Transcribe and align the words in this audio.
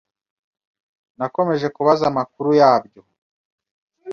nakomeje 1.17 1.67
kubaza 1.75 2.03
amakuru 2.11 2.49
yabyo 2.59 3.01